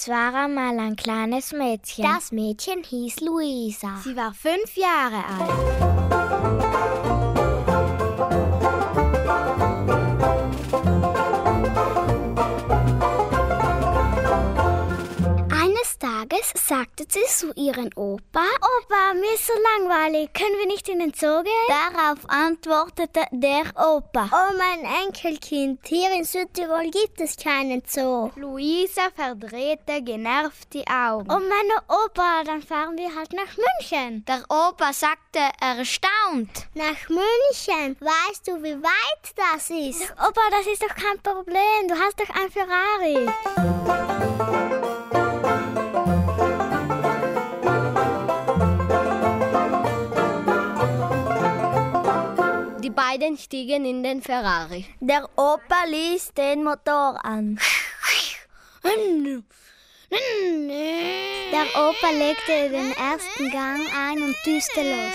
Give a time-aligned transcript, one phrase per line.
[0.00, 2.06] Es war einmal ein kleines Mädchen.
[2.06, 3.98] Das Mädchen hieß Luisa.
[4.02, 5.99] Sie war fünf Jahre alt.
[17.54, 21.52] Zu Opa, Opa, mir ist so langweilig, können wir nicht in den Zoo gehen?
[21.68, 28.30] Darauf antwortete der Opa, Oh mein Enkelkind, hier in Südtirol gibt es keinen Zoo.
[28.36, 31.28] Luisa verdrehte genervt die Augen.
[31.30, 34.24] Oh meine Opa, dann fahren wir halt nach München.
[34.26, 37.96] Der Opa sagte erstaunt, Nach München?
[38.00, 40.10] Weißt du, wie weit das ist?
[40.12, 44.09] Opa, das ist doch kein Problem, du hast doch ein Ferrari.
[52.90, 54.84] Die beiden stiegen in den Ferrari.
[54.98, 57.56] Der Opa ließ den Motor an.
[61.52, 65.14] Der Opa legte den ersten Gang ein und düste los.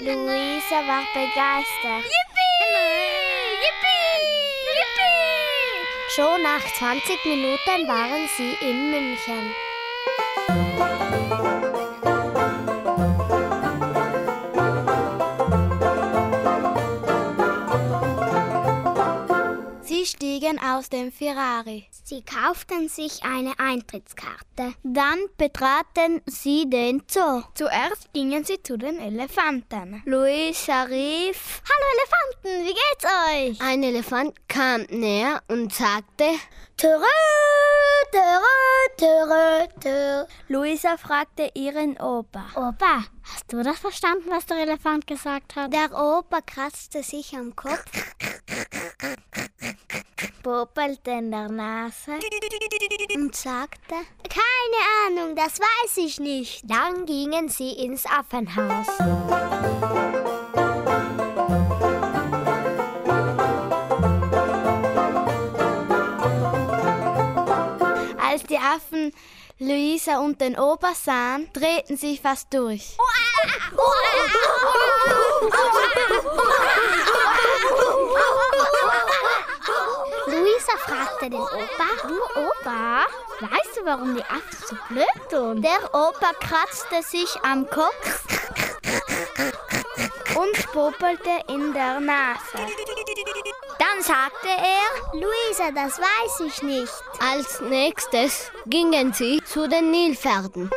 [0.00, 2.12] Luisa war begeistert.
[6.14, 9.54] Schon nach 20 Minuten waren sie in München.
[20.50, 21.86] Stiegen aus dem Ferrari.
[22.04, 24.74] Sie kauften sich eine Eintrittskarte.
[24.82, 27.42] Dann betraten sie den Zoo.
[27.54, 30.02] Zuerst gingen sie zu den Elefanten.
[30.06, 33.60] Luisa rief: Hallo Elefanten, wie geht's euch?
[33.60, 36.24] Ein Elefant kam näher und sagte,
[36.76, 37.04] Törö,
[38.10, 40.24] törö, törö, törö.
[40.48, 42.46] Luisa fragte ihren Opa.
[42.56, 45.72] Opa, hast du das verstanden, was der Elefant gesagt hat?
[45.72, 47.84] der Opa kratzte sich am Kopf
[50.42, 52.12] Popelte in der Nase.
[53.14, 53.94] und sagte,
[54.28, 56.62] Keine Ahnung, das weiß ich nicht.
[56.68, 58.86] Dann gingen sie ins Affenhaus.
[68.18, 69.12] Als die Affen
[69.62, 72.96] Luisa und den Opa sahen, drehten sie fast durch.
[80.26, 80.78] Luisa
[81.20, 83.04] fragte den Opa, Du Opa,
[83.40, 85.62] weißt du, warum die Affen so blöd tun?
[85.62, 88.24] Der Opa kratzte sich am Kopf
[90.34, 92.40] und popelte in der Nase.
[93.78, 96.92] Dann sagte er, Luisa, das weiß ich nicht.
[97.20, 100.70] als nächstes gingen sie zu den Nilpferden.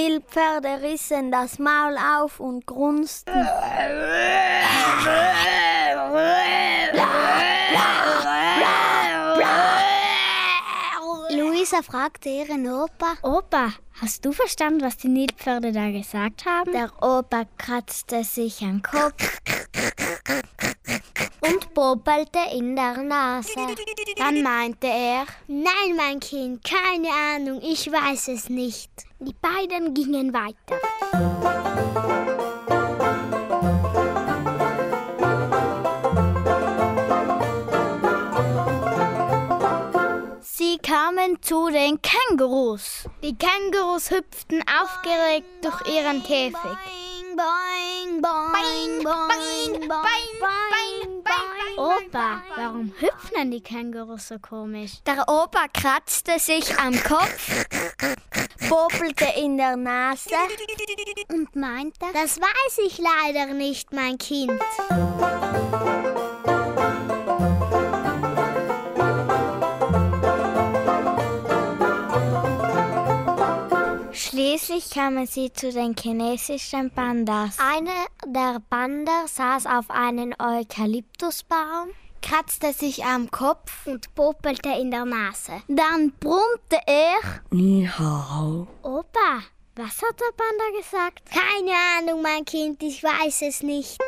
[0.00, 3.34] Nilpferde rissen das Maul auf und grunzten.
[11.30, 16.72] Luisa fragte ihren Opa, Opa, hast du verstanden, was die Nilpferde da gesagt haben?
[16.72, 19.42] Der Opa kratzte sich am Kopf
[21.42, 23.52] und popelte in der Nase.
[24.16, 29.09] Dann meinte er, nein, mein Kind, keine Ahnung, ich weiß es nicht.
[29.20, 30.80] Die beiden gingen weiter.
[40.42, 43.04] Sie kamen zu den Kängurus.
[43.22, 46.54] Die Kängurus hüpften aufgeregt durch ihren Käfig.
[47.36, 51.49] Boing, boing, boing, boing, boing, boing, boing.
[51.80, 55.02] Opa, warum hüpfen denn die Kängurus so komisch?
[55.06, 57.64] Der Opa kratzte sich am Kopf,
[58.68, 60.28] popelte in der Nase
[61.32, 64.60] Und meinte, Das weiß ich leider nicht, mein Kind.
[74.40, 77.58] Schließlich kamen sie zu den chinesischen Pandas.
[77.58, 81.90] Einer der Panda saß auf einem Eukalyptusbaum,
[82.22, 85.60] kratzte sich am Kopf und popelte in der Nase.
[85.68, 87.20] dann brummte er.
[87.50, 88.66] Ni hao.
[88.82, 89.42] Opa,
[89.76, 91.20] was hat der Panda gesagt?
[91.30, 93.98] Keine Ahnung, mein Kind, ich weiß es nicht.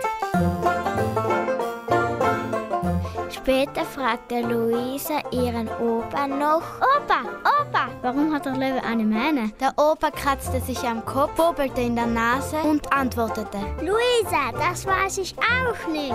[3.42, 9.50] Später fragte Luisa ihren Opa noch: Opa, Opa, warum hat der Löwe eine Mähne?
[9.60, 15.18] Der Opa kratzte sich am Kopf, popelte in der Nase und antwortete: Luisa, das weiß
[15.18, 16.14] ich auch nicht.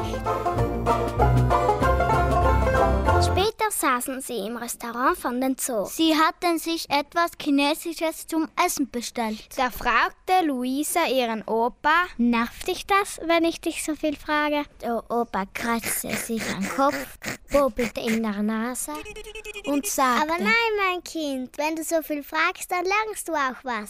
[3.24, 5.86] Später saßen sie im Restaurant von den Zoo.
[5.86, 9.48] Sie hatten sich etwas Chinesisches zum Essen bestellt.
[9.58, 14.64] Da fragte Luisa ihren Opa, nervt dich das, wenn ich dich so viel frage?
[14.82, 17.18] Der Opa kratzte sich am Kopf,
[17.52, 18.92] bobelte in der Nase
[19.66, 20.22] und sagte...
[20.22, 20.54] Aber nein,
[20.86, 23.90] mein Kind, wenn du so viel fragst, dann lernst du auch was.